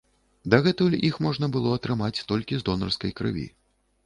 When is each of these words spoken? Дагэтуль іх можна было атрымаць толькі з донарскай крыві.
Дагэтуль 0.53 0.95
іх 1.09 1.19
можна 1.25 1.49
было 1.57 1.75
атрымаць 1.77 2.23
толькі 2.33 2.59
з 2.63 2.67
донарскай 2.71 3.15
крыві. 3.23 3.47